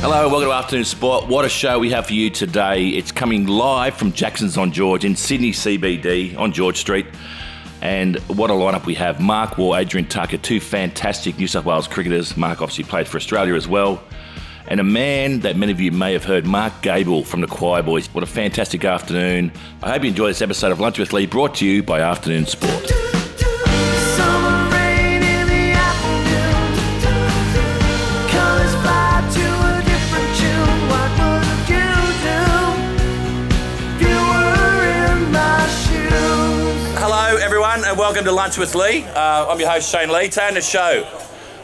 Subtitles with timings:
[0.00, 1.26] Hello, welcome to Afternoon Sport.
[1.26, 2.90] What a show we have for you today.
[2.90, 7.04] It's coming live from Jackson's on George in Sydney CBD on George Street.
[7.82, 9.20] And what a lineup we have.
[9.20, 12.36] Mark Waugh, Adrian Tucker, two fantastic New South Wales cricketers.
[12.36, 14.00] Mark obviously played for Australia as well.
[14.68, 17.82] And a man that many of you may have heard, Mark Gable from the Choir
[17.82, 18.06] Boys.
[18.14, 19.50] What a fantastic afternoon.
[19.82, 22.46] I hope you enjoy this episode of Lunch with Lee brought to you by Afternoon
[22.46, 22.97] Sport.
[38.18, 39.04] Welcome to Lunch with Lee.
[39.04, 40.28] Uh, I'm your host, Shane Lee.
[40.28, 41.06] Today on the show,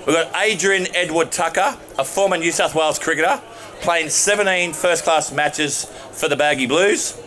[0.06, 3.42] we've got Adrian Edward Tucker, a former New South Wales cricketer,
[3.80, 7.20] playing 17 first class matches for the Baggy Blues.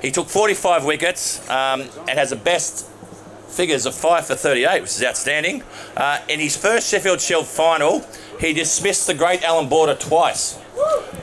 [0.00, 2.88] He took 45 wickets um, and has the best
[3.48, 5.62] figures of 5 for 38, which is outstanding.
[5.94, 8.06] Uh, in his first Sheffield Shield final,
[8.40, 10.56] he dismissed the great Allan Border twice,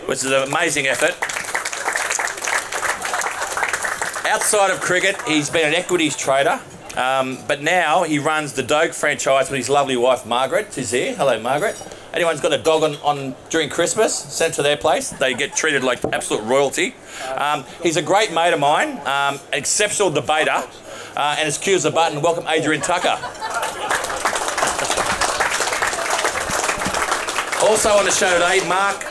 [0.05, 1.15] which is an amazing effort.
[4.31, 6.61] Outside of cricket, he's been an equities trader,
[6.97, 11.16] um, but now he runs the Dogue franchise with his lovely wife Margaret, who's here.
[11.16, 11.81] Hello, Margaret.
[12.13, 15.09] Anyone's got a dog on, on during Christmas, sent to their place.
[15.09, 16.94] They get treated like absolute royalty.
[17.36, 20.64] Um, he's a great mate of mine, um, exceptional debater,
[21.16, 22.21] uh, and his as a button.
[22.21, 23.17] Welcome, Adrian Tucker.
[27.64, 29.03] Also on the show today, Mark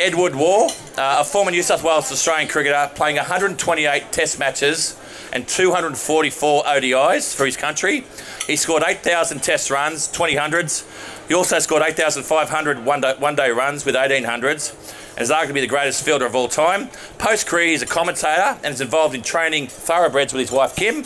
[0.00, 5.00] Edward Waugh, uh, a former New South Wales Australian cricketer, playing 128 Test matches
[5.32, 8.04] and 244 ODIs for his country.
[8.46, 10.84] He scored 8,000 Test runs, 20 hundreds.
[11.26, 14.74] He also scored 8,500 one day, one day runs with 1800s
[15.16, 16.90] and is arguably the greatest fielder of all time.
[17.16, 21.04] Post career, he's a commentator and is involved in training thoroughbreds with his wife Kim.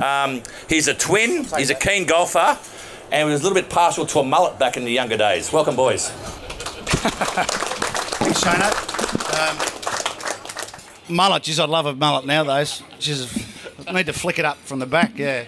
[0.00, 2.58] Um, he's a twin, he's a keen golfer,
[3.10, 5.52] and was a little bit partial to a mullet back in the younger days.
[5.52, 6.10] Welcome, boys.
[8.20, 8.91] Thanks, Shano.
[9.32, 9.56] Um,
[11.08, 12.82] mullet, geez, I'd love a mullet nowadays.
[12.98, 15.44] Jeez, I need to flick it up from the back, yeah.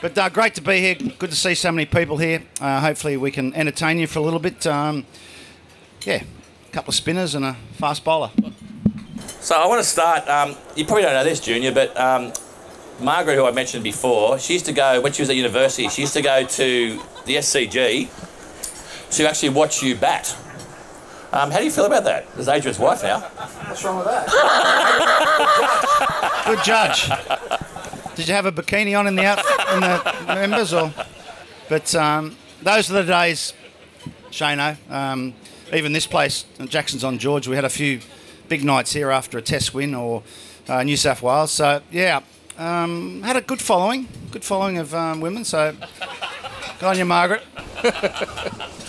[0.00, 0.94] But uh, great to be here.
[0.94, 2.42] Good to see so many people here.
[2.60, 4.66] Uh, hopefully, we can entertain you for a little bit.
[4.66, 5.06] Um,
[6.02, 6.22] yeah,
[6.68, 8.30] a couple of spinners and a fast bowler.
[9.40, 10.28] So I want to start.
[10.28, 12.32] Um, you probably don't know this, Junior, but um,
[13.00, 15.88] Margaret, who I mentioned before, she used to go when she was at university.
[15.88, 18.08] She used to go to the SCG
[19.16, 20.36] to actually watch you bat.
[21.34, 22.26] Um, how do you feel about that?
[22.38, 23.18] As Adrian's wife now.
[23.18, 24.28] What's wrong with that?
[26.46, 27.10] Good judge.
[28.14, 29.40] Did you have a bikini on in the out
[29.74, 30.94] in the members or?
[31.68, 33.52] But um, those are the days,
[34.30, 34.76] Shano.
[34.88, 35.34] Um,
[35.72, 37.48] even this place, Jackson's on George.
[37.48, 37.98] We had a few
[38.48, 40.22] big nights here after a Test win or
[40.68, 41.50] uh, New South Wales.
[41.50, 42.20] So yeah,
[42.58, 45.44] um, had a good following, good following of um, women.
[45.44, 45.74] So
[46.78, 47.42] good on you, Margaret.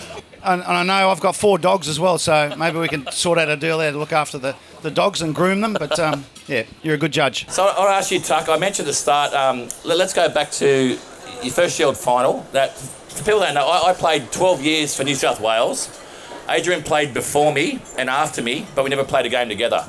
[0.46, 3.40] And, and I know I've got four dogs as well, so maybe we can sort
[3.40, 5.74] out a deal there to look after the, the dogs and groom them.
[5.74, 7.50] But um, yeah, you're a good judge.
[7.50, 8.48] So I want to ask you, Tuck.
[8.48, 9.34] I mentioned at the start.
[9.34, 10.98] Um, let, us go back to
[11.42, 12.46] your first Shield final.
[12.52, 16.02] That for people that know, I, I played 12 years for New South Wales.
[16.48, 19.84] Adrian played before me and after me, but we never played a game together.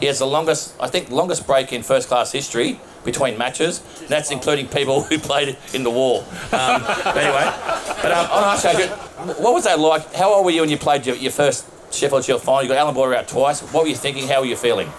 [0.00, 3.80] He has the longest, I think, longest break in first class history between matches.
[4.08, 6.24] That's including people who played in the war.
[6.52, 6.82] Um,
[7.16, 7.50] anyway,
[8.02, 8.86] but um, I want to ask you,
[9.42, 10.12] what was that like?
[10.14, 12.62] How old were you when you played your, your first Sheffield Shield final?
[12.62, 13.60] You got Allan Border out twice.
[13.60, 14.28] What were you thinking?
[14.28, 14.90] How were you feeling?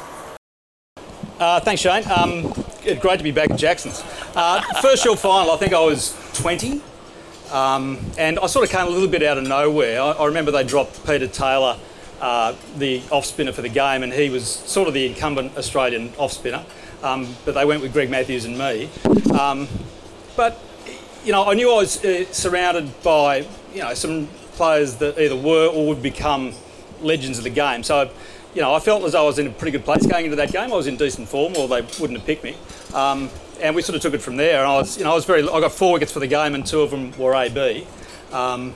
[1.40, 2.04] Uh, thanks, Shane.
[2.10, 2.54] Um,
[3.02, 4.04] great to be back at Jackson's.
[4.36, 6.82] Uh, first Shield final, I think I was 20.
[7.52, 10.02] Um, and I sort of came a little bit out of nowhere.
[10.02, 11.78] I, I remember they dropped Peter Taylor,
[12.22, 16.14] uh, the off spinner for the game, and he was sort of the incumbent Australian
[16.18, 16.66] off spinner.
[17.04, 18.90] Um, but they went with Greg Matthews and me.
[19.40, 19.68] Um,
[20.36, 20.60] but
[21.24, 25.36] you know, I knew I was uh, surrounded by you know some players that either
[25.36, 26.54] were or would become
[27.02, 27.84] legends of the game.
[27.84, 28.10] So.
[28.54, 30.50] You know, I felt as I was in a pretty good place going into that
[30.50, 30.72] game.
[30.72, 32.56] I was in decent form, or they wouldn't have picked me.
[32.94, 33.30] Um,
[33.60, 34.60] and we sort of took it from there.
[34.60, 35.44] And I was, you know, I was very.
[35.44, 37.86] I got four wickets for the game, and two of them were AB.
[38.32, 38.74] Um,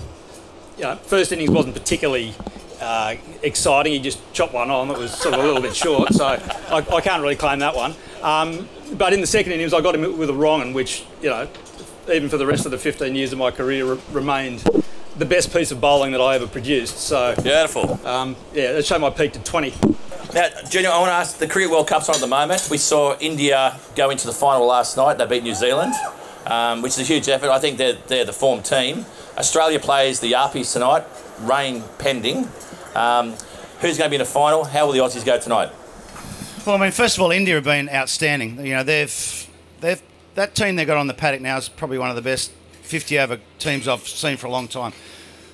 [0.77, 2.33] you know, first innings wasn't particularly
[2.81, 3.93] uh, exciting.
[3.93, 4.89] He just chopped one on.
[4.89, 7.75] It was sort of a little bit short, so I, I can't really claim that
[7.75, 7.93] one.
[8.21, 11.47] Um, but in the second innings, I got him with a wrong'un which you know,
[12.11, 14.63] even for the rest of the 15 years of my career, re- remained
[15.17, 16.97] the best piece of bowling that I ever produced.
[16.97, 17.99] So Beautiful.
[18.07, 19.73] um, yeah, it showed my peak to 20.
[20.33, 22.67] Now, Junior, I want to ask the Cricket World Cup's on at the moment.
[22.71, 25.17] We saw India go into the final last night.
[25.17, 25.93] They beat New Zealand,
[26.45, 27.49] um, which is a huge effort.
[27.49, 29.05] I think they're, they're the form team.
[29.37, 31.03] Australia plays the Yarpies tonight,
[31.41, 32.47] rain pending.
[32.95, 33.31] Um,
[33.81, 34.63] who's going to be in the final?
[34.63, 35.71] How will the Aussies go tonight?
[36.65, 38.63] Well, I mean, first of all, India have been outstanding.
[38.65, 39.47] You know, they've
[39.81, 40.01] they've
[40.35, 42.51] that team they got on the paddock now is probably one of the best
[42.83, 44.93] 50 over teams I've seen for a long time.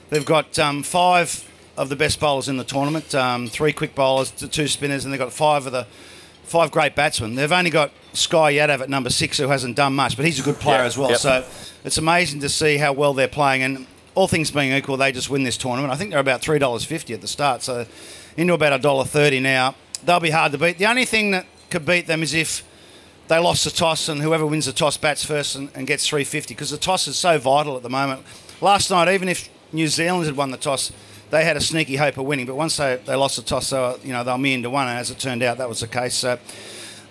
[0.10, 3.14] They've got um, five of the best bowlers in the tournament.
[3.16, 5.86] Um, three quick bowlers, two spinners, and they've got five of the
[6.44, 7.36] five great batsmen.
[7.36, 10.44] They've only got Sky Yadav at number six, who hasn't done much, but he's a
[10.44, 11.10] good player Yeah, as well.
[11.10, 11.20] yep.
[11.20, 11.44] So
[11.84, 13.64] it's amazing to see how well they're playing.
[13.64, 15.94] And all things being equal, they just win this tournament.
[15.94, 17.86] I think they're about three dollars fifty at the start, so
[18.38, 19.76] into about a dollar thirty now.
[20.04, 20.78] They'll be hard to beat.
[20.78, 22.64] The only thing that could beat them is if
[23.28, 26.54] they lost the toss and whoever wins the toss bats first and, and gets 350
[26.54, 28.24] because the toss is so vital at the moment.
[28.62, 30.92] Last night, even if New Zealand had won the toss,
[31.32, 32.46] they had a sneaky hope of winning.
[32.46, 34.70] But once they, they lost the toss, they were, you know, they were million to
[34.70, 36.14] one, and as it turned out, that was the case.
[36.14, 36.38] So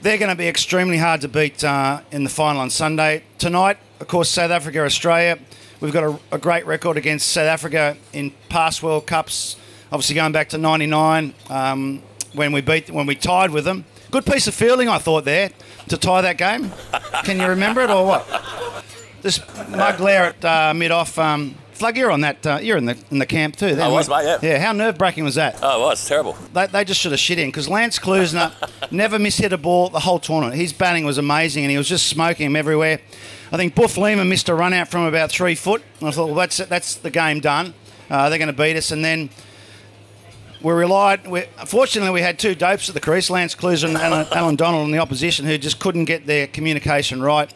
[0.02, 3.24] they're going to be extremely hard to beat uh, in the final on Sunday.
[3.38, 5.38] Tonight, of course, South Africa, Australia.
[5.84, 9.56] We've got a, a great record against South Africa in past World Cups.
[9.92, 12.02] Obviously, going back to '99 um,
[12.32, 13.84] when we beat when we tied with them.
[14.10, 15.50] Good piece of fielding, I thought there
[15.90, 16.72] to tie that game.
[17.24, 18.26] Can you remember it or what?
[19.20, 21.18] This mug glare at uh, mid off.
[21.18, 22.46] Um, Flug, you're on that.
[22.46, 23.74] Uh, you're in the in the camp too.
[23.74, 24.38] then, I was, mate, yeah.
[24.42, 24.58] Yeah.
[24.58, 25.58] How nerve wracking was that?
[25.62, 26.36] Oh, it was terrible.
[26.52, 28.52] They, they just should have shit in because Lance Klusener
[28.92, 30.56] never mishit a ball the whole tournament.
[30.56, 33.00] His batting was amazing and he was just smoking them everywhere.
[33.52, 35.82] I think Boof Lehmann missed a run out from about three foot.
[36.00, 37.74] And I thought, well, that's that's the game done.
[38.10, 38.90] Uh, they're going to beat us.
[38.90, 39.30] And then
[40.62, 41.26] we relied.
[41.26, 44.86] We, fortunately, we had two dopes at the crease, Lance Klusener and Allan, Allan Donald
[44.86, 47.52] in the opposition, who just couldn't get their communication right.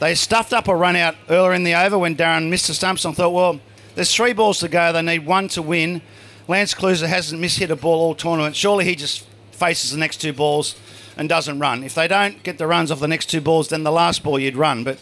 [0.00, 3.04] They stuffed up a run out earlier in the over when Darren missed the stumps.
[3.04, 3.60] I thought, well,
[3.94, 4.92] there's three balls to go.
[4.92, 6.00] They need one to win.
[6.48, 8.56] Lance Klusener hasn't mishit a ball all tournament.
[8.56, 10.74] Surely he just faces the next two balls
[11.18, 11.84] and doesn't run.
[11.84, 14.38] If they don't get the runs off the next two balls, then the last ball
[14.38, 14.84] you'd run.
[14.84, 14.98] But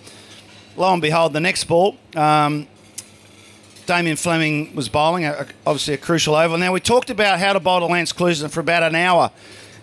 [0.77, 2.67] lo and behold, the next ball, um,
[3.87, 6.59] Damien Fleming was bowling, a, a- obviously a crucial over.
[6.59, 9.31] Now, we talked about how to bowl to Lance Klusener for about an hour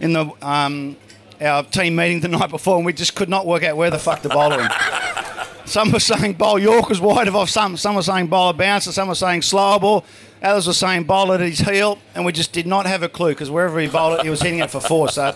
[0.02, 0.98] in the um,
[1.42, 3.98] our team meeting the night before, and we just could not work out where the
[4.00, 4.70] fuck to bowl him.
[5.66, 8.54] Some were saying bowl York was wide of off, some, some were saying bowl a
[8.54, 10.06] bouncer, some were saying slower ball,
[10.42, 13.30] others were saying bowl at his heel, and we just did not have a clue
[13.30, 15.10] because wherever he bowled it, he was hitting it for four.
[15.10, 15.36] So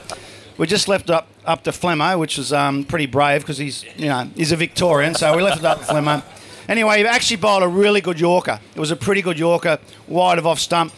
[0.58, 4.08] we just left up up to Flemmo, which was um, pretty brave because he's you
[4.08, 6.24] know he's a Victorian, so we left it up to Flemmo.
[6.68, 8.60] Anyway, he actually bowled a really good Yorker.
[8.76, 10.94] It was a pretty good Yorker, wide of off stump,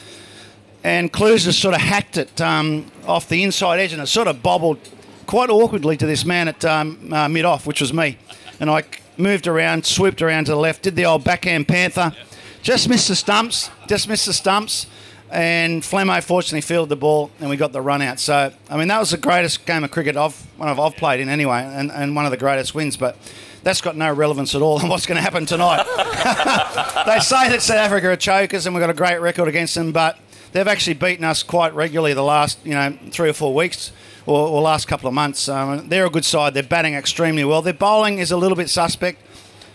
[0.83, 4.43] and Klusener sort of hacked it um, off the inside edge, and it sort of
[4.43, 4.79] bobbled
[5.25, 8.17] quite awkwardly to this man at um, uh, mid off, which was me,
[8.59, 8.83] and I
[9.17, 12.15] moved around, swooped around to the left, did the old backhand panther,
[12.61, 14.87] just missed the stumps, just missed the stumps.
[15.29, 18.19] And Flemmo fortunately fielded the ball and we got the run out.
[18.19, 21.21] So, I mean, that was the greatest game of cricket I've, one of I've played
[21.21, 22.97] in anyway, and, and one of the greatest wins.
[22.97, 23.15] But
[23.63, 25.85] that's got no relevance at all on what's going to happen tonight.
[27.05, 29.93] they say that South Africa are chokers and we've got a great record against them,
[29.93, 30.19] but
[30.51, 33.93] they've actually beaten us quite regularly the last, you know, three or four weeks
[34.25, 35.49] or, or last couple of months.
[35.49, 36.53] Um, they're a good side.
[36.53, 37.61] They're batting extremely well.
[37.61, 39.19] Their bowling is a little bit suspect,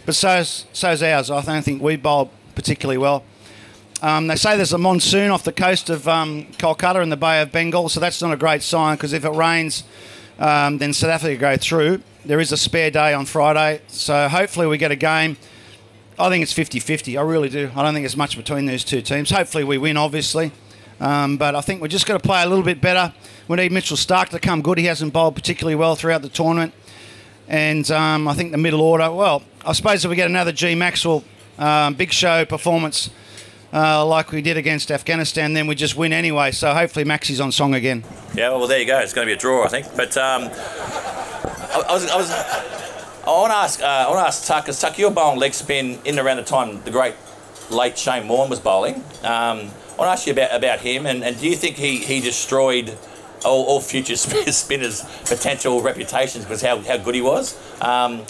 [0.04, 1.30] but so's, so's ours.
[1.30, 3.24] I don't think we bowl particularly well.
[4.02, 7.40] Um, they say there's a monsoon off the coast of um, Kolkata in the Bay
[7.40, 9.84] of Bengal, so that's not a great sign because if it rains,
[10.38, 12.02] um, then South Africa go through.
[12.24, 15.38] There is a spare day on Friday, so hopefully we get a game.
[16.18, 17.16] I think it's 50 50.
[17.16, 17.70] I really do.
[17.74, 19.30] I don't think there's much between these two teams.
[19.30, 20.52] Hopefully we win, obviously.
[21.00, 23.12] Um, but I think we're just going to play a little bit better.
[23.48, 24.78] We need Mitchell Starc to come good.
[24.78, 26.72] He hasn't bowled particularly well throughout the tournament.
[27.48, 30.74] And um, I think the middle order, well, I suppose if we get another G
[30.74, 31.22] Maxwell
[31.58, 33.10] um, big show performance
[33.72, 36.50] uh, like we did against Afghanistan, then we just win anyway.
[36.50, 38.02] So hopefully Maxi's on song again.
[38.34, 38.98] Yeah, well, there you go.
[38.98, 39.86] It's going to be a draw, I think.
[39.96, 44.26] But um, I, I was, I was, I want to ask, uh, I want to
[44.26, 47.14] ask Tuck, because Tuck, you were bowling leg spin in around the time the great
[47.70, 48.96] late Shane Warne was bowling.
[49.22, 51.98] Um, I want to ask you about about him, and, and do you think he,
[51.98, 52.96] he destroyed
[53.44, 57.56] all, all future spinners' potential reputations because how, how good he was?
[57.80, 58.24] Um,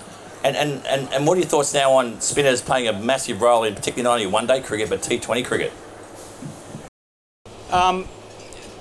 [0.44, 3.64] and, and, and, and what are your thoughts now on spinners playing a massive role
[3.64, 5.72] in particularly not only one day cricket but T20 cricket?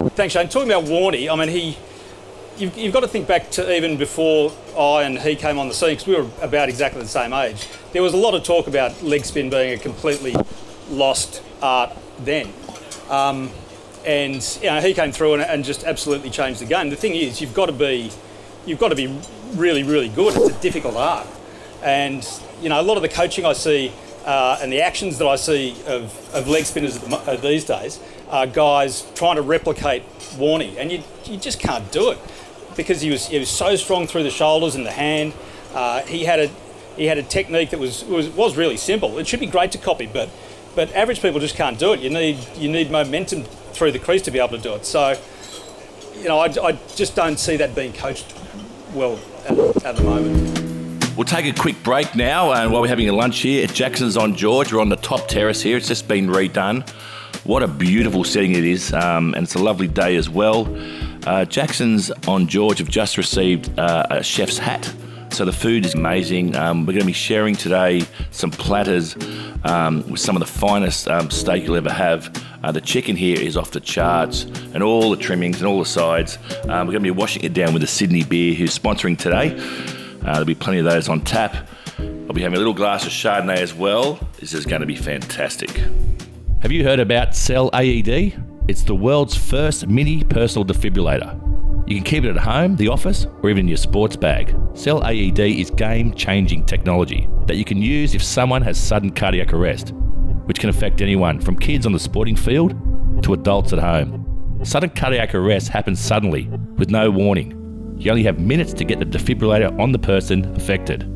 [0.09, 0.47] Thanks, Shane.
[0.47, 1.77] Talking about Warney, I mean, he.
[2.57, 5.73] You've, you've got to think back to even before I and he came on the
[5.73, 7.67] scene because we were about exactly the same age.
[7.91, 10.33] There was a lot of talk about leg spin being a completely
[10.89, 12.53] lost art then.
[13.09, 13.51] Um,
[14.05, 16.89] and you know, he came through and, and just absolutely changed the game.
[16.89, 18.09] The thing is, you've got to be,
[18.65, 19.07] you've got to be
[19.55, 20.33] really, really good.
[20.37, 21.27] It's a difficult art,
[21.83, 22.25] and
[22.61, 23.91] you know, a lot of the coaching I see
[24.25, 27.99] uh, and the actions that I see of, of leg spinners the, uh, these days
[28.29, 30.03] are guys trying to replicate
[30.37, 32.19] Warney, and you, you just can't do it
[32.75, 35.33] because he was he was so strong through the shoulders and the hand.
[35.73, 36.49] Uh, he had a
[36.95, 39.17] he had a technique that was, was was really simple.
[39.17, 40.29] It should be great to copy, but
[40.75, 41.99] but average people just can't do it.
[42.01, 44.85] You need you need momentum through the crease to be able to do it.
[44.85, 45.15] So
[46.15, 48.33] you know, I, I just don't see that being coached
[48.93, 50.55] well at, at the moment.
[51.15, 54.17] We'll take a quick break now, and while we're having a lunch here at Jackson's
[54.17, 55.77] on George, we're on the top terrace here.
[55.77, 56.85] It's just been redone.
[57.45, 60.67] What a beautiful setting it is, um, and it's a lovely day as well.
[61.27, 64.91] Uh, Jackson's on George have just received uh, a chef's hat.
[65.29, 66.55] So the food is amazing.
[66.55, 69.15] Um, we're going to be sharing today some platters
[69.63, 72.35] um, with some of the finest um, steak you'll ever have.
[72.63, 75.85] Uh, the chicken here is off the charts, and all the trimmings and all the
[75.85, 76.39] sides.
[76.63, 79.55] Um, we're going to be washing it down with the Sydney beer, who's sponsoring today.
[80.21, 81.69] Uh, there'll be plenty of those on tap.
[81.99, 84.19] I'll be having a little glass of Chardonnay as well.
[84.39, 85.79] This is going to be fantastic.
[86.65, 88.41] Have you heard about Cell AED?
[88.67, 91.39] It's the world's first mini personal defibrillator.
[91.87, 94.57] You can keep it at home, the office, or even in your sports bag.
[94.73, 99.53] Cell AED is game changing technology that you can use if someone has sudden cardiac
[99.53, 99.91] arrest,
[100.45, 102.71] which can affect anyone from kids on the sporting field
[103.21, 104.59] to adults at home.
[104.63, 107.95] Sudden cardiac arrest happens suddenly with no warning.
[107.99, 111.07] You only have minutes to get the defibrillator on the person affected.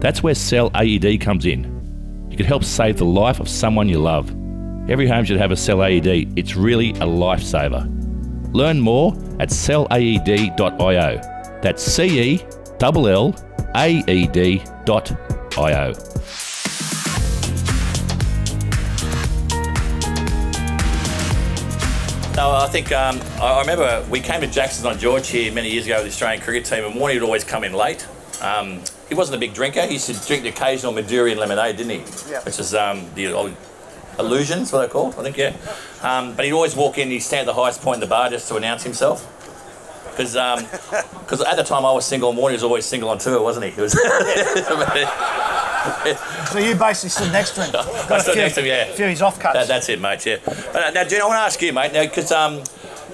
[0.00, 2.28] That's where Cell AED comes in.
[2.30, 4.32] You can help save the life of someone you love.
[4.86, 6.38] Every home should have a Cell AED.
[6.38, 7.88] It's really a lifesaver.
[8.52, 11.20] Learn more at cellaed.io.
[11.62, 12.46] That's C E
[12.82, 13.34] L L
[13.76, 15.10] A E D dot
[15.56, 15.92] io.
[22.36, 25.70] No, I think um, I I remember we came to Jackson's on George here many
[25.70, 28.06] years ago with the Australian cricket team, and Warnie would always come in late.
[28.42, 29.86] Um, he wasn't a big drinker.
[29.86, 32.30] He used to drink the occasional Midori and lemonade, didn't he?
[32.30, 32.42] Yeah.
[32.42, 33.56] Which is um, the old
[34.18, 35.56] illusions, what they're called, I think, yeah.
[36.02, 38.30] Um, but he'd always walk in, he'd stand at the highest point in the bar
[38.30, 39.30] just to announce himself.
[40.10, 43.42] Because because at the time I was single, and Warnie was always single on tour,
[43.42, 43.72] wasn't he?
[43.72, 43.92] he was
[46.50, 47.72] So you basically stood next to him.
[47.72, 48.84] Got stood next to him, yeah.
[48.84, 49.54] A few of his offcuts.
[49.54, 50.24] That, that's it, mate.
[50.24, 50.36] Yeah.
[50.44, 51.92] But uh, now, Gene, I want to ask you, mate.
[51.92, 52.62] Now, because um,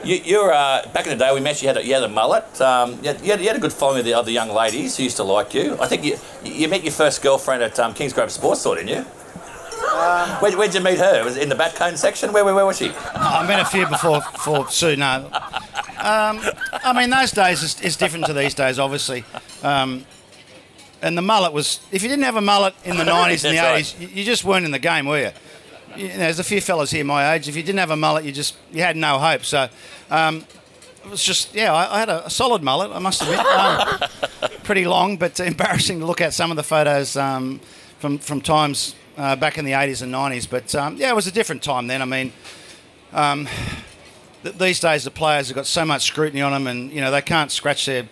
[0.05, 2.09] you, you're uh, back in the day, we mentioned you had a, you had a
[2.09, 2.61] mullet.
[2.61, 4.97] Um, you, had, you, had, you had a good following of the other young ladies
[4.97, 5.77] who used to like you.
[5.81, 9.07] I think you you met your first girlfriend at um, Kingsgrove Sports Store, didn't you?
[10.41, 11.25] Where, where'd you meet her?
[11.25, 12.33] Was it in the back cone section?
[12.33, 12.93] Where, where, where was she?
[13.15, 14.97] I met a few before for Sue.
[14.97, 15.27] No,
[15.99, 16.41] um,
[16.73, 19.25] I mean those days is, is different to these days, obviously.
[19.63, 20.07] Um,
[21.03, 23.57] and the mullet was if you didn't have a mullet in the nineties and the
[23.61, 24.03] That's right.
[24.03, 25.31] eighties, you, you just weren't in the game, were you?
[25.97, 27.49] you know, there's a few fellas here my age.
[27.49, 29.45] If you didn't have a mullet, you just you had no hope.
[29.45, 29.69] So.
[30.11, 30.45] Um,
[31.03, 31.73] it was just yeah.
[31.73, 32.91] I, I had a, a solid mullet.
[32.91, 33.99] I must admit, um,
[34.65, 37.61] pretty long, but embarrassing to look at some of the photos um,
[37.99, 40.49] from from times uh, back in the 80s and 90s.
[40.49, 42.01] But um, yeah, it was a different time then.
[42.01, 42.33] I mean,
[43.13, 43.47] um,
[44.43, 47.11] th- these days the players have got so much scrutiny on them, and you know
[47.11, 48.09] they can't scratch their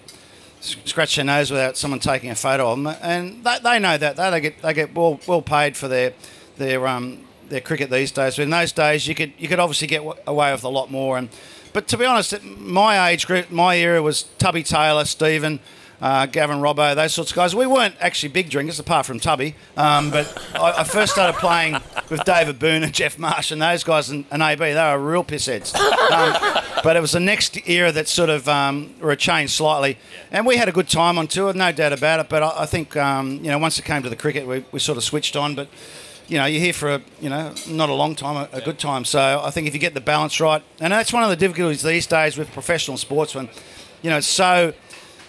[0.61, 4.17] scratch their nose without someone taking a photo of them, and they, they know that
[4.17, 6.13] they, they get they get well well paid for their
[6.59, 8.37] their um, their cricket these days.
[8.37, 10.91] But in those days, you could you could obviously get w- away with a lot
[10.91, 11.17] more.
[11.17, 11.31] And
[11.73, 15.61] but to be honest, my age group, my era was Tubby Taylor, Stephen.
[16.01, 17.57] Uh, Gavin Robbo, those sorts of guys.
[17.57, 19.57] We weren't actually big drinkers, apart from Tubby.
[19.77, 21.77] Um, but I, I first started playing
[22.09, 24.59] with David Boon and Geoff Marsh and those guys and, and AB.
[24.59, 25.75] They were real pissheads.
[25.75, 29.99] Um, but it was the next era that sort of um, were changed slightly,
[30.31, 32.29] and we had a good time on tour, no doubt about it.
[32.29, 34.79] But I, I think um, you know once it came to the cricket, we, we
[34.79, 35.55] sort of switched on.
[35.55, 35.69] But
[36.29, 38.79] you know you're here for a you know not a long time, a, a good
[38.79, 39.05] time.
[39.05, 41.83] So I think if you get the balance right, and that's one of the difficulties
[41.83, 43.49] these days with professional sportsmen,
[44.03, 44.73] you know it's so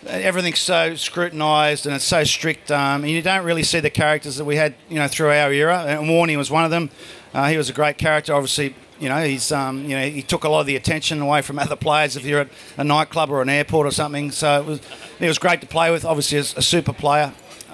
[0.08, 4.38] everything's so scrutinised and it's so strict, um, and you don't really see the characters
[4.38, 5.84] that we had, you know, through our era.
[5.88, 6.89] And Warney was one of them.
[7.34, 8.34] Uh, he was a great character.
[8.34, 11.41] Obviously, you know, he's, um, you know, he took a lot of the attention away
[11.41, 12.15] from other players.
[12.15, 14.82] If you're at a nightclub or an airport or something, so it was,
[15.20, 16.06] it was great to play with.
[16.06, 17.34] Obviously, as a super player.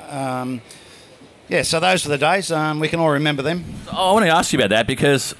[0.09, 0.61] Um,
[1.47, 2.51] yeah, so those were the days.
[2.51, 3.63] Um, we can all remember them.
[3.91, 5.35] I want to ask you about that because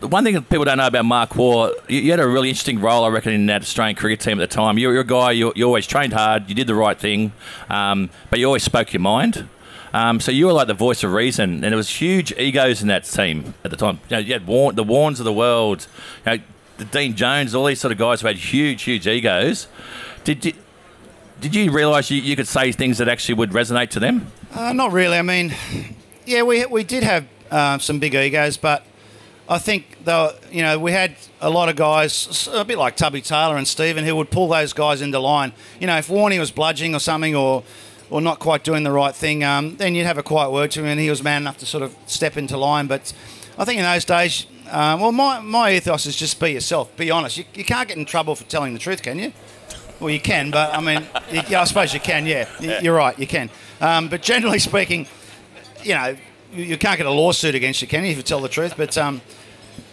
[0.00, 2.80] one thing that people don't know about Mark Waugh, you, you had a really interesting
[2.80, 4.78] role, I reckon, in that Australian cricket team at the time.
[4.78, 7.32] You're, you're a guy, you, you always trained hard, you did the right thing,
[7.68, 9.48] um, but you always spoke your mind.
[9.92, 12.88] Um, so you were like the voice of reason, and there was huge egos in
[12.88, 14.00] that team at the time.
[14.08, 15.86] You, know, you had the Warnes of the world,
[16.26, 16.42] you know,
[16.76, 19.66] the Dean Jones, all these sort of guys who had huge, huge egos.
[20.24, 20.52] Did you
[21.40, 24.26] did you realise you, you could say things that actually would resonate to them?
[24.52, 25.16] Uh, not really.
[25.16, 25.54] I mean,
[26.26, 28.84] yeah, we we did have uh, some big egos, but
[29.48, 33.20] I think though you know we had a lot of guys, a bit like Tubby
[33.22, 35.52] Taylor and Stephen, who would pull those guys into line.
[35.80, 37.62] You know, if Warney was bludging or something, or
[38.10, 40.80] or not quite doing the right thing, um, then you'd have a quiet word to
[40.80, 42.86] him, and he was man enough to sort of step into line.
[42.86, 43.12] But
[43.58, 47.10] I think in those days, uh, well, my, my ethos is just be yourself, be
[47.10, 47.36] honest.
[47.36, 49.32] You, you can't get in trouble for telling the truth, can you?
[50.00, 51.02] Well, you can, but I mean,
[51.32, 52.24] you, yeah, I suppose you can.
[52.24, 53.50] Yeah, Y- you're right, you can.
[53.80, 55.06] Um, but generally speaking,
[55.82, 56.16] you know,
[56.52, 58.74] you, you can't get a lawsuit against you, can you, if you tell the truth?
[58.76, 59.20] But um,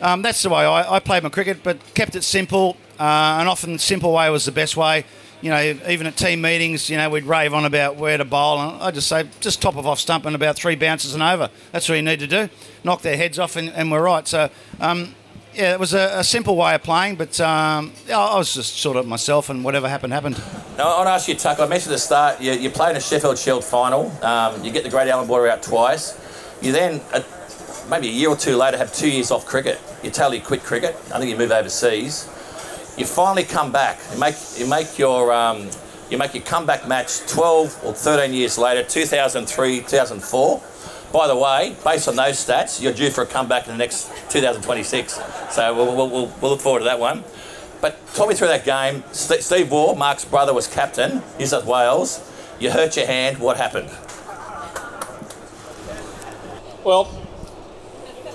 [0.02, 2.78] um, that's the way I, I played my cricket, but kept it simple.
[3.00, 5.06] Uh, and often, simple way was the best way.
[5.42, 8.60] You know, even at team meetings, you know, we'd rave on about where to bowl,
[8.60, 11.50] and I just say, just top of off stump and about three bounces and over.
[11.72, 12.50] That's all you need to do.
[12.84, 14.28] Knock their heads off, and, and we're right.
[14.28, 14.50] So,
[14.80, 15.14] um,
[15.54, 18.98] yeah, it was a, a simple way of playing, but um, I was just sort
[18.98, 20.42] of myself, and whatever happened happened.
[20.78, 21.60] Now, I want to ask you, Tuck.
[21.60, 24.12] I mentioned at the start, you, you played in a Sheffield Shield final.
[24.24, 26.20] Um, you get the Great Allan Border out twice.
[26.62, 27.02] You then,
[27.90, 29.80] maybe a year or two later, have two years off cricket.
[30.04, 30.96] You totally quit cricket.
[31.14, 32.30] I think you move overseas.
[32.98, 34.00] You finally come back.
[34.14, 35.70] You make you make your um,
[36.10, 40.62] you make your comeback match 12 or 13 years later, 2003, 2004.
[41.12, 44.12] By the way, based on those stats, you're due for a comeback in the next
[44.30, 45.20] 2026.
[45.50, 47.24] So we'll, we'll, we'll, we'll look forward to that one.
[47.82, 49.04] But talk me through that game.
[49.12, 52.32] St- Steve Waugh, Mark's brother, was captain, New South Wales.
[52.60, 53.38] You hurt your hand.
[53.38, 53.90] What happened?
[56.84, 57.06] Well,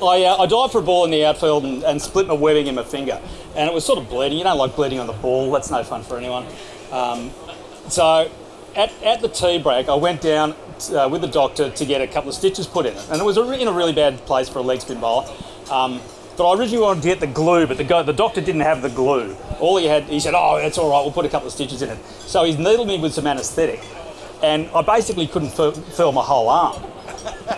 [0.02, 2.66] I, uh, I dived for a ball in the outfield and, and split my webbing
[2.66, 3.20] in my finger,
[3.54, 4.38] and it was sort of bleeding.
[4.38, 5.50] You don't like bleeding on the ball.
[5.52, 6.46] That's no fun for anyone.
[6.90, 7.30] Um,
[7.88, 8.30] so
[8.76, 10.54] at, at the tea break, I went down
[10.92, 13.24] uh, with the doctor to get a couple of stitches put in it, and it
[13.24, 15.28] was in a really bad place for a leg spin bowler.
[15.70, 16.00] Um,
[16.36, 18.80] but I originally wanted to get the glue, but the, guy, the doctor didn't have
[18.80, 19.36] the glue.
[19.58, 21.02] All he had, he said, "Oh, that's all right.
[21.02, 23.84] We'll put a couple of stitches in it." So he's needled me with some anaesthetic,
[24.42, 26.82] and I basically couldn't feel, feel my whole arm.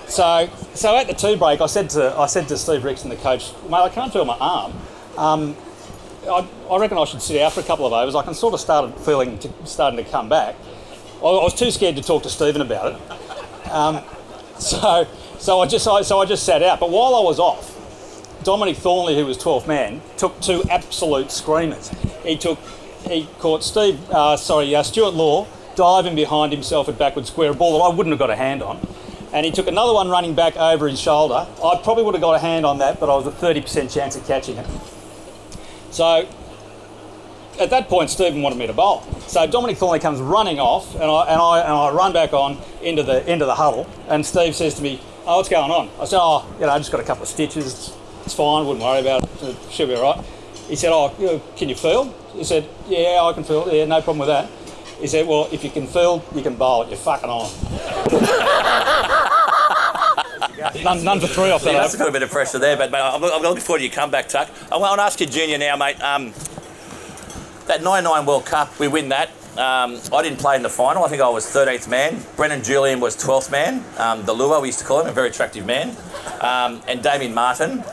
[0.09, 3.17] So, so at the two break, I said to I said to Steve Rixon, the
[3.17, 4.73] coach, "Mate, I can't feel my arm.
[5.17, 5.57] Um,
[6.25, 8.15] I, I reckon I should sit out for a couple of overs.
[8.15, 10.55] I can sort of started feeling to, starting to come back.
[11.23, 13.71] I, I was too scared to talk to Stephen about it.
[13.71, 14.03] Um,
[14.59, 15.07] so,
[15.39, 16.79] so I just I, so I just sat out.
[16.79, 17.73] But while I was off,
[18.45, 21.89] Dominic Thornely, who was 12th man, took two absolute screamers.
[22.23, 22.59] He took
[23.09, 27.55] he caught Steve, uh, sorry, uh, Stuart Law diving behind himself at backward square, a
[27.55, 28.79] ball that I wouldn't have got a hand on.
[29.33, 31.47] And he took another one running back over his shoulder.
[31.65, 34.15] I probably would have got a hand on that, but I was a 30% chance
[34.15, 34.67] of catching it.
[35.91, 36.29] So
[37.59, 39.03] at that point, Stephen wanted me to bowl.
[39.27, 42.59] So Dominic Thornely comes running off, and I, and I, and I run back on
[42.83, 43.89] into the, into the huddle.
[44.09, 45.89] And Steve says to me, Oh, what's going on?
[46.01, 47.97] I said, Oh, you know, I just got a couple of stitches.
[48.25, 49.31] It's, fine, wouldn't worry about it.
[49.43, 50.25] It should be all right.
[50.69, 52.13] He said, Oh, can you feel?
[52.35, 53.73] He said, Yeah, I can feel.
[53.73, 54.51] Yeah, no problem with that.
[55.01, 56.89] He said, Well, if you can feel, you can bowl it.
[56.89, 59.19] You're fucking on.
[60.83, 61.79] none, none for three off You that.
[61.79, 63.85] must have got a bit of pressure there, but, but I'm, I'm looking forward to
[63.85, 64.49] your comeback, Tuck.
[64.71, 66.01] I want to ask you, Junior, now, mate.
[66.03, 66.33] Um,
[67.67, 69.31] that 99 World Cup, we win that.
[69.53, 71.05] Um, I didn't play in the final.
[71.05, 72.23] I think I was 13th man.
[72.37, 73.85] Brendan Julian was 12th man.
[73.99, 75.95] Um, the Lua, we used to call him, a very attractive man.
[76.41, 77.85] Um, and Damien Martyn.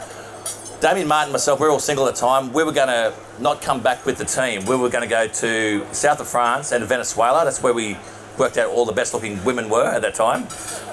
[0.79, 2.53] Damien Martyn myself, we were all single at the time.
[2.53, 4.65] We were going to not come back with the team.
[4.65, 7.43] We were going to go to south of France and Venezuela.
[7.43, 7.97] That's where we
[8.39, 10.47] worked out all the best looking women were at that time.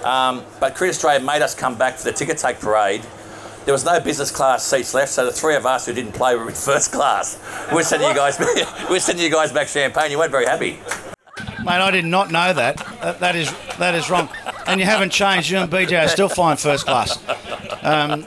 [0.05, 3.03] Um, but Cricket Australia made us come back for the ticket take parade.
[3.65, 6.37] There was no business class seats left, so the three of us who didn't play
[6.37, 7.39] were in first class.
[7.73, 8.39] We're sending you guys,
[8.91, 10.11] we're sending you guys back champagne.
[10.11, 10.79] You weren't very happy.
[11.65, 12.77] Mate, I did not know that.
[13.03, 13.19] that.
[13.19, 14.29] That is that is wrong.
[14.69, 15.51] And you haven't changed.
[15.51, 17.19] You and BJ are still flying first class.
[17.83, 18.25] Um,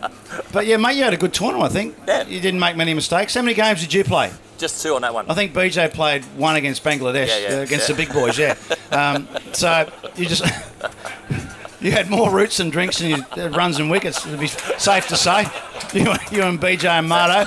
[0.52, 1.72] but yeah, mate, you had a good tournament.
[1.72, 1.96] I think.
[2.06, 2.28] Yeah.
[2.28, 3.36] You didn't make many mistakes.
[3.36, 4.32] How many games did you play?
[4.58, 5.30] Just two on that one.
[5.30, 7.96] I think BJ played one against Bangladesh, Yeah, yeah, uh, against yeah.
[7.96, 8.38] the big boys.
[8.38, 8.56] Yeah.
[8.92, 10.44] Um, so you just
[11.82, 14.26] you had more roots than drinks and you, uh, runs and wickets.
[14.26, 15.46] It'd be safe to say.
[15.94, 17.46] You, you and BJ and Marto.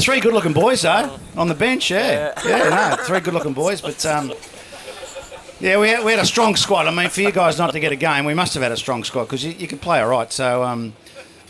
[0.00, 1.90] Three good-looking boys though on the bench.
[1.90, 2.32] Yeah.
[2.44, 2.96] Yeah.
[2.96, 4.04] no, three good-looking boys, but.
[4.06, 4.32] Um,
[5.60, 6.86] yeah, we had, we had a strong squad.
[6.86, 8.76] I mean, for you guys not to get a game, we must have had a
[8.76, 10.32] strong squad because you, you could play all right.
[10.32, 10.92] So, um,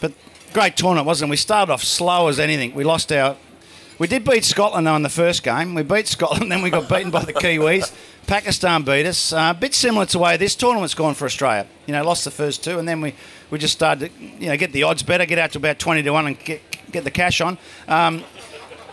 [0.00, 0.12] but
[0.54, 1.32] great tournament, wasn't it?
[1.32, 2.74] We started off slow as anything.
[2.74, 3.36] We lost our.
[3.98, 5.74] We did beat Scotland though in the first game.
[5.74, 7.92] We beat Scotland, then we got beaten by the Kiwis.
[8.28, 9.32] Pakistan beat us.
[9.32, 11.66] Uh, a bit similar to the way this tournament's gone for Australia.
[11.86, 13.14] You know, lost the first two, and then we,
[13.50, 16.02] we just started to you know get the odds better, get out to about twenty
[16.02, 16.60] to one, and get
[16.92, 17.56] get the cash on.
[17.88, 18.22] Um,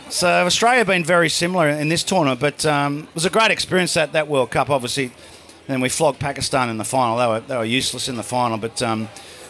[0.10, 3.94] so Australia been very similar in this tournament, but um, it was a great experience
[3.96, 4.70] that that World Cup.
[4.70, 5.12] Obviously,
[5.68, 7.18] and we flogged Pakistan in the final.
[7.18, 9.10] They were they were useless in the final, but um,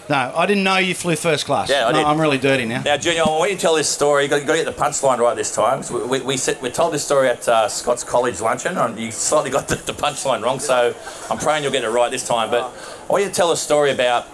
[0.10, 1.70] no, I didn't know you flew first class.
[1.70, 2.06] Yeah, I No, did.
[2.06, 2.82] I'm really dirty now.
[2.84, 4.24] Now, Junior, I want you to tell this story.
[4.24, 5.80] You've got, you've got to get the punchline right this time.
[5.82, 9.50] 'cause we, we, we told this story at uh, Scots College luncheon, and you slightly
[9.50, 10.94] got the, the punchline wrong, so
[11.30, 12.52] I'm praying you'll get it right this time.
[12.52, 12.63] But
[13.08, 14.26] I want you to tell a story about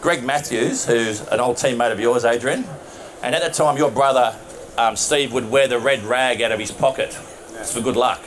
[0.00, 2.64] Greg Matthews, who's an old teammate of yours, Adrian.
[3.22, 4.36] And at that time, your brother,
[4.76, 7.18] um, Steve, would wear the red rag out of his pocket.
[7.54, 8.20] It's for good luck.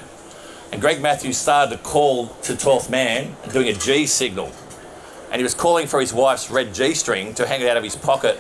[0.71, 4.51] And Greg Matthews started to call to 12th man, doing a G signal.
[5.37, 7.83] And he was calling for his wife's red G string to hang it out of
[7.83, 8.39] his pocket.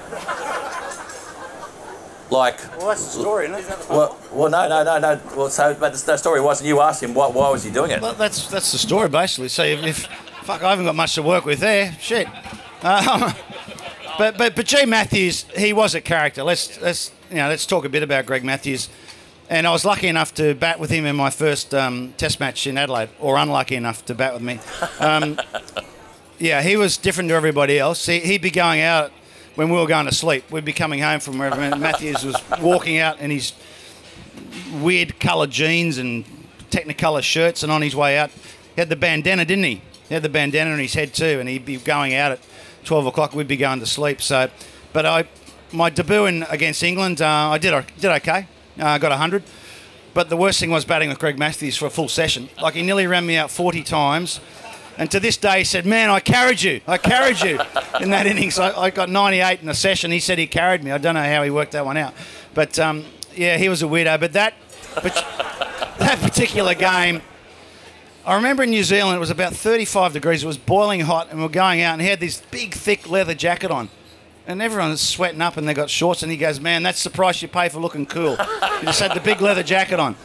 [2.31, 3.87] Like, Well, that's the story, isn't it?
[3.87, 5.21] well, well, no, no, no, no.
[5.35, 6.69] Well, so, but the, the story wasn't.
[6.69, 8.01] You asked him why, why was he doing it?
[8.01, 9.49] Well, that's that's the story basically.
[9.49, 10.05] So if, if
[10.41, 11.95] fuck, I haven't got much to work with there.
[11.99, 12.25] Shit.
[12.81, 13.31] Um,
[14.17, 16.41] but but but G Matthews, he was a character.
[16.41, 18.89] Let's let's you know let's talk a bit about Greg Matthews.
[19.51, 22.65] And I was lucky enough to bat with him in my first um, Test match
[22.65, 24.59] in Adelaide, or unlucky enough to bat with me.
[24.99, 25.39] Um,
[26.39, 28.05] yeah, he was different to everybody else.
[28.05, 29.11] He, he'd be going out
[29.55, 30.49] when we were going to sleep.
[30.51, 33.53] We'd be coming home from wherever Matthews was walking out in his
[34.81, 36.25] weird coloured jeans and
[36.69, 39.81] Technicolor shirts, and on his way out, he had the bandana, didn't he?
[40.09, 42.39] He had the bandana on his head too, and he'd be going out at
[42.83, 43.33] 12 o'clock.
[43.33, 44.21] We'd be going to sleep.
[44.21, 44.49] So,
[44.91, 45.23] but I,
[45.71, 48.47] my debut in against England, uh, I did did okay.
[48.79, 49.43] Uh, I got 100.
[50.13, 52.49] But the worst thing was batting with Greg Matthews for a full session.
[52.61, 54.39] Like he nearly ran me out 40 times.
[54.97, 56.81] And to this day, he said, "Man, I carried you.
[56.87, 57.59] I carried you
[58.01, 58.57] in that innings.
[58.57, 60.11] I, I got 98 in a session.
[60.11, 60.91] He said he carried me.
[60.91, 62.13] I don't know how he worked that one out,
[62.53, 63.05] but um,
[63.35, 64.19] yeah, he was a weirdo.
[64.19, 64.55] But that,
[64.95, 65.13] but
[65.99, 67.21] that particular game,
[68.25, 70.43] I remember in New Zealand, it was about 35 degrees.
[70.43, 73.07] It was boiling hot, and we are going out, and he had this big, thick
[73.07, 73.89] leather jacket on.
[74.47, 76.23] And everyone was sweating up, and they got shorts.
[76.23, 78.35] And he goes, "Man, that's the price you pay for looking cool."
[78.79, 80.15] He just had the big leather jacket on.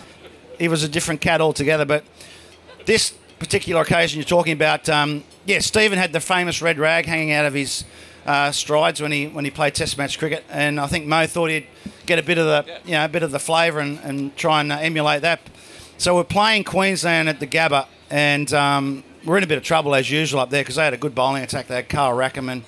[0.59, 1.85] He was a different cat altogether.
[1.85, 2.05] But
[2.87, 7.33] this particular occasion you're talking about, um, yeah, Stephen had the famous red rag hanging
[7.33, 7.85] out of his
[8.25, 11.51] uh, strides when he when he played Test match cricket, and I think Mo thought
[11.51, 11.67] he'd
[12.07, 14.61] get a bit of the you know a bit of the flavour and, and try
[14.61, 15.41] and uh, emulate that.
[15.99, 19.95] So we're playing Queensland at the Gabba, and um, we're in a bit of trouble
[19.95, 21.67] as usual up there because they had a good bowling attack.
[21.67, 22.63] They had Carl Rackemann,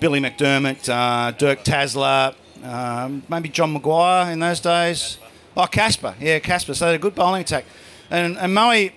[0.00, 5.18] Billy McDermott, uh, Dirk Tazelaar, um, maybe John Maguire in those days.
[5.56, 6.72] Oh, Casper, yeah, Casper.
[6.72, 7.66] So they had a good bowling attack,
[8.10, 8.88] and and Moe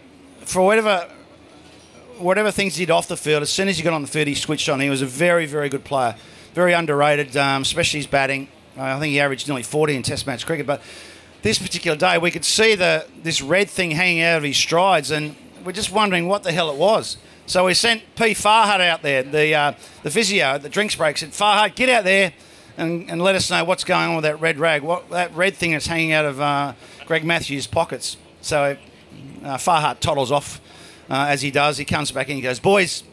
[0.51, 1.07] for whatever
[2.17, 4.27] whatever things he did off the field, as soon as he got on the field,
[4.27, 4.79] he switched on.
[4.79, 6.15] He was a very, very good player,
[6.53, 8.47] very underrated, um, especially his batting.
[8.77, 10.67] Uh, I think he averaged nearly 40 in Test match cricket.
[10.67, 10.81] But
[11.41, 15.09] this particular day, we could see the this red thing hanging out of his strides,
[15.09, 15.35] and
[15.65, 17.17] we're just wondering what the hell it was.
[17.47, 18.33] So we sent P.
[18.33, 22.33] Farhart out there, the uh, the physio the drinks break, said, Farhart, get out there
[22.77, 25.55] and, and let us know what's going on with that red rag, what that red
[25.55, 26.73] thing that's hanging out of uh,
[27.05, 28.17] Greg Matthews' pockets.
[28.41, 28.77] So
[29.43, 30.61] uh, Farhart toddles off
[31.09, 31.77] uh, as he does.
[31.77, 33.03] He comes back and He goes, "Boys,"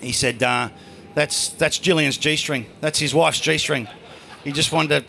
[0.00, 0.68] he said, uh,
[1.14, 2.66] "That's that's Gillian's g-string.
[2.80, 3.88] That's his wife's g-string."
[4.44, 5.04] He just wanted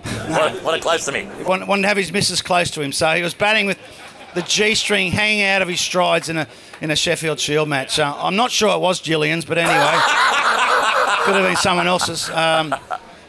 [0.28, 1.22] What, what a close to me.
[1.22, 2.92] to wanted, wanted to have his missus close to him.
[2.92, 3.78] So he was batting with
[4.34, 6.46] the g-string hanging out of his strides in a
[6.80, 7.98] in a Sheffield Shield match.
[7.98, 9.74] Uh, I'm not sure it was Gillian's, but anyway,
[11.24, 12.30] could have been someone else's.
[12.30, 12.74] Um,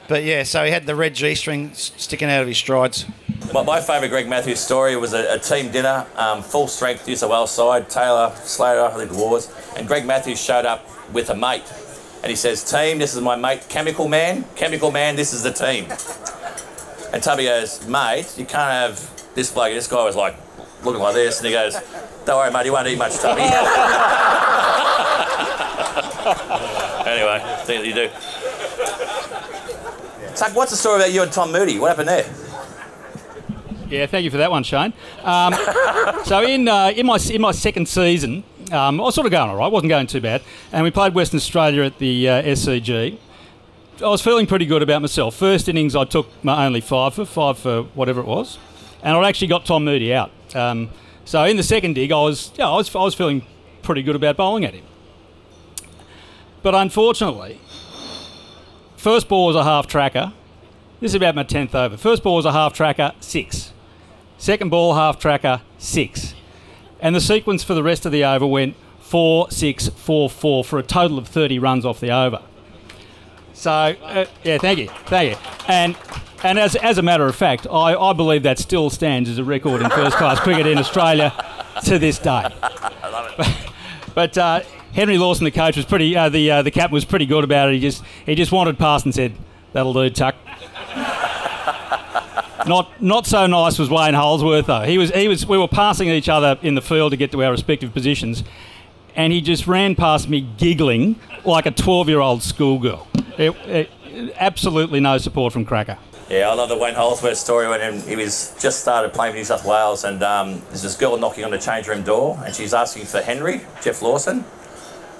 [0.08, 3.06] but yeah, so he had the red g-string sticking out of his strides.
[3.54, 7.18] My, my favourite Greg Matthews story was a, a team dinner, um, full strength New
[7.18, 11.30] South Wales side, Taylor, Slater, I think it was, and Greg Matthews showed up with
[11.30, 11.66] a mate.
[12.24, 14.46] And he says, Team, this is my mate, Chemical Man.
[14.56, 15.88] Chemical Man, this is the team.
[17.12, 19.74] And Tubby goes, Mate, you can't have this bloke.
[19.74, 20.38] This guy was like
[20.86, 21.76] looking like this, and he goes,
[22.26, 23.42] Don't worry, mate, he won't eat much, Tubby.
[27.10, 28.10] anyway, think you do.
[30.36, 31.80] Tuck, what's the story about you and Tom Moody?
[31.80, 32.51] What happened there?
[33.92, 34.94] Yeah, thank you for that one, Shane.
[35.22, 35.54] Um,
[36.24, 39.50] so in uh, in my in my second season, um, I was sort of going
[39.50, 43.18] all right, wasn't going too bad, and we played Western Australia at the uh, SCG.
[44.02, 45.36] I was feeling pretty good about myself.
[45.36, 48.58] First innings, I took my only five for five for whatever it was,
[49.04, 50.32] and I actually got Tom Moody out.
[50.56, 50.90] Um,
[51.26, 53.46] so in the second dig, I was yeah, I was I was feeling
[53.82, 54.86] pretty good about bowling at him.
[56.64, 57.60] But unfortunately,
[58.96, 60.32] first ball was a half tracker.
[61.02, 61.98] This is about my tenth over.
[61.98, 63.71] First ball was a half tracker, six.
[64.42, 66.34] Second ball, half tracker, six.
[67.00, 70.80] And the sequence for the rest of the over went four, six, four, four for
[70.80, 72.42] a total of 30 runs off the over.
[73.54, 74.88] So, uh, yeah, thank you.
[75.06, 75.38] Thank you.
[75.68, 75.96] And
[76.44, 79.44] and as, as a matter of fact, I, I believe that still stands as a
[79.44, 81.32] record in first class cricket in Australia
[81.84, 82.30] to this day.
[82.64, 83.58] I love it.
[84.16, 86.18] But uh, Henry Lawson, the coach, was pretty.
[86.18, 87.76] Uh, the uh, the captain was pretty good about it.
[87.76, 89.34] He just he just wanted past and said,
[89.72, 90.36] "That'll do, Tuck."
[92.68, 94.82] Not not so nice was Wayne Holdsworth though.
[94.82, 97.44] He was he was we were passing each other in the field to get to
[97.44, 98.44] our respective positions,
[99.16, 103.08] and he just ran past me giggling like a twelve year old schoolgirl.
[103.38, 103.90] It, it,
[104.38, 105.98] absolutely no support from Cracker.
[106.30, 109.44] Yeah, I love the Wayne Holdsworth story when he was just started playing for New
[109.44, 112.74] South Wales, and um, there's this girl knocking on the change room door, and she's
[112.74, 114.46] asking for Henry, Geoff Lawson,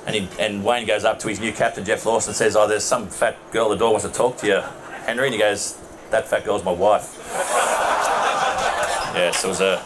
[0.06, 2.66] and he, and Wayne goes up to his new captain, Geoff Lawson, and says, "Oh,
[2.66, 4.62] there's some fat girl at the door wants to talk to you,
[5.06, 5.81] Henry," and he goes,
[6.12, 7.18] "That fat girl's my wife."
[9.16, 9.84] yes, it was a.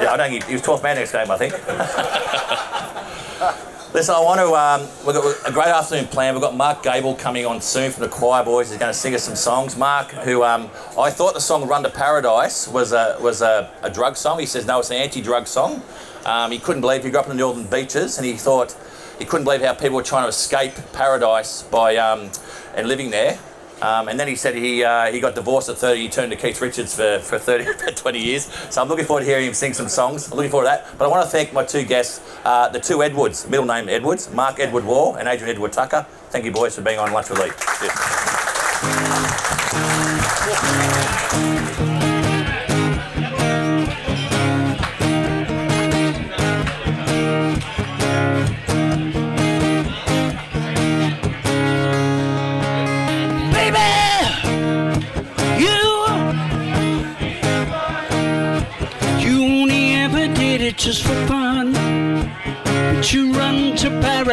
[0.00, 1.52] Yeah, I know he, he was 12th man next game, I think.
[3.94, 4.54] Listen, I want to.
[4.54, 6.34] Um, we've got a great afternoon planned.
[6.34, 8.70] We've got Mark Gable coming on soon from the Choir Boys.
[8.70, 9.76] He's going to sing us some songs.
[9.76, 13.90] Mark, who um, I thought the song "Run to Paradise" was a was a, a
[13.90, 14.38] drug song.
[14.38, 15.82] He says no, it's an anti-drug song.
[16.24, 18.74] Um, he couldn't believe he grew up in the northern beaches, and he thought
[19.18, 22.30] he couldn't believe how people were trying to escape paradise by um,
[22.74, 23.38] and living there.
[23.82, 26.00] Um, and then he said he uh, he got divorced at 30.
[26.00, 28.44] He turned to Keith Richards for, for 30, for 20 years.
[28.70, 30.30] So I'm looking forward to hearing him sing some songs.
[30.30, 30.98] I'm looking forward to that.
[30.98, 34.32] But I want to thank my two guests, uh, the two Edwards, middle name Edwards,
[34.32, 36.06] Mark Edward Waugh and Adrian Edward Tucker.
[36.30, 37.50] Thank you, boys, for being on Lunch with Lee.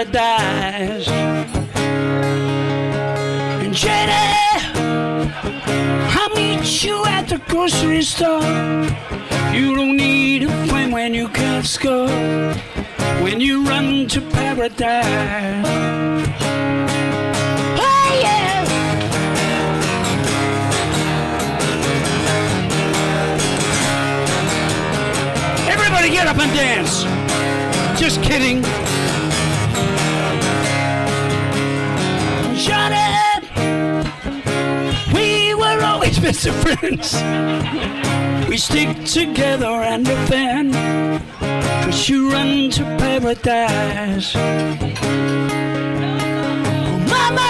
[0.06, 1.08] Paradise.
[3.64, 4.14] And Jenny,
[6.16, 8.42] I'll meet you at the grocery store.
[9.54, 12.08] You don't need a friend when you can't score.
[13.22, 15.66] When you run to paradise.
[17.78, 18.64] Oh yeah.
[25.70, 27.04] Everybody get up and dance.
[28.00, 28.64] Just kidding.
[36.30, 37.14] Always best friends.
[38.48, 40.74] We stick together and defend.
[41.86, 44.36] Cause you run to paradise.
[44.36, 44.42] Oh,
[47.10, 47.50] mama,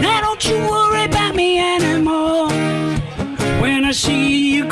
[0.00, 2.48] now don't you worry about me anymore.
[3.60, 4.66] When I see you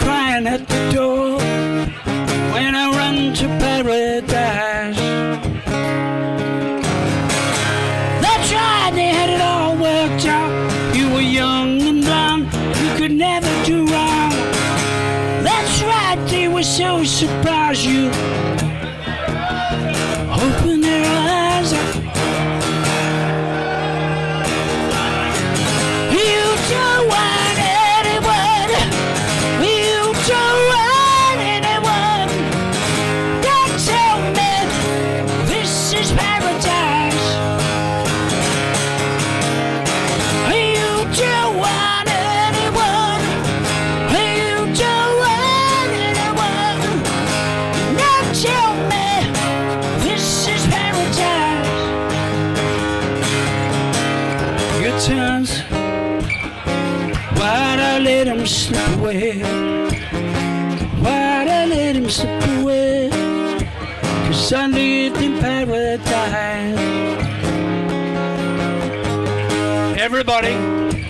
[70.38, 71.02] Everybody,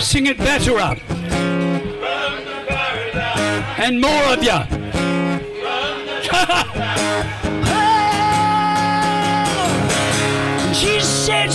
[0.00, 0.98] sing it better up.
[3.78, 4.64] And more of ya.
[10.74, 11.52] She said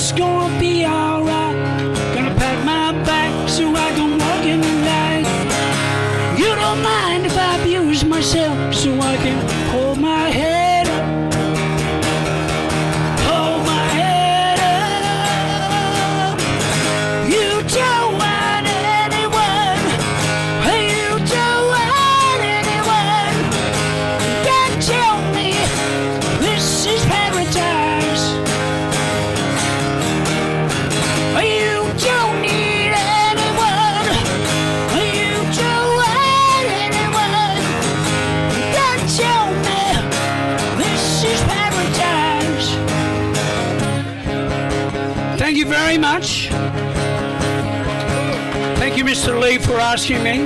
[49.70, 50.40] for asking me.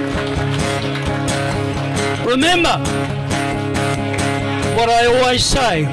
[2.30, 2.78] Remember
[4.76, 5.86] what I always say.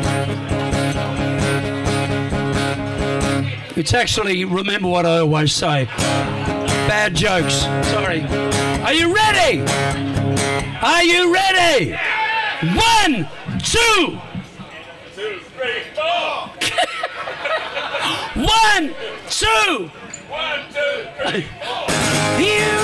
[3.77, 5.85] It's actually remember what I always say.
[6.88, 7.61] Bad jokes.
[7.93, 8.23] Sorry.
[8.83, 9.61] Are you ready?
[10.83, 11.93] Are you ready?
[12.75, 13.29] One,
[13.62, 14.19] two.
[18.35, 18.93] One,
[19.29, 19.71] two.
[19.71, 19.90] You
[20.27, 20.77] don't want
[21.25, 22.00] anyone.
[22.40, 22.81] You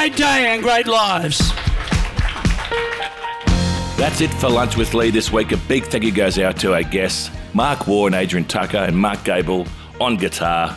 [0.00, 1.52] great day and great lives.
[3.98, 5.52] That's it for Lunch with Lee this week.
[5.52, 8.96] A big thank you goes out to our guests, Mark Waugh and Adrian Tucker, and
[8.96, 9.66] Mark Gable
[10.00, 10.74] on guitar.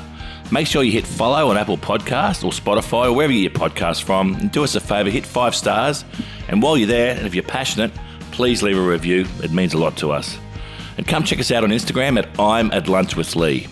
[0.52, 3.70] Make sure you hit follow on Apple Podcast or Spotify or wherever you get your
[3.70, 4.36] podcasts from.
[4.36, 6.04] And do us a favour, hit five stars.
[6.50, 7.94] And while you're there, and if you're passionate,
[8.32, 9.26] please leave a review.
[9.42, 10.38] It means a lot to us.
[10.98, 13.68] And come check us out on Instagram at I'm at Lunch with Lee.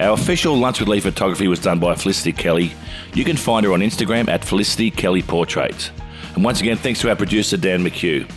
[0.00, 2.72] Our official Lunch with Lee photography was done by Felicity Kelly.
[3.14, 5.90] You can find her on Instagram at Felicity Kelly Portraits.
[6.34, 8.28] And once again, thanks to our producer Dan McHugh.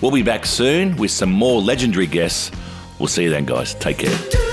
[0.00, 2.50] We'll be back soon with some more legendary guests.
[2.98, 3.74] We'll see you then, guys.
[3.74, 4.45] Take care.